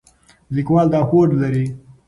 لیکوال 0.55 0.87
دا 0.93 1.01
هوډ 1.09 1.29
لري. 1.41 1.65